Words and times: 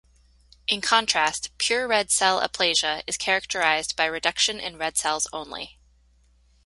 In 0.67 0.81
contrast, 0.81 1.51
pure 1.59 1.87
red 1.87 2.09
cell 2.09 2.41
aplasia 2.41 3.03
is 3.05 3.17
characterized 3.17 3.95
by 3.95 4.05
reduction 4.05 4.59
in 4.59 4.79
red 4.79 4.97
cells 4.97 5.27
only. 5.31 5.77